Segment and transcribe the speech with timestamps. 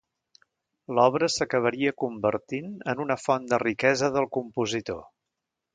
[0.99, 5.05] L'obra s'acabaria convertint en una font de riquesa del compositor.